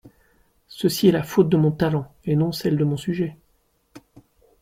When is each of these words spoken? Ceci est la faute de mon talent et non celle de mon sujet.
Ceci 0.67 1.09
est 1.09 1.11
la 1.11 1.21
faute 1.21 1.47
de 1.49 1.57
mon 1.57 1.69
talent 1.71 2.11
et 2.25 2.35
non 2.35 2.51
celle 2.51 2.75
de 2.75 2.83
mon 2.83 2.97
sujet. 2.97 3.37